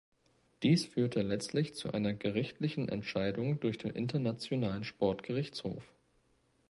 [0.63, 5.83] Dies führte letztlich zu einer gerichtlichen Entscheidung durch den Internationalen Sportgerichtshof.